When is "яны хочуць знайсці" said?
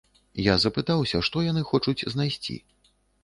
1.51-2.57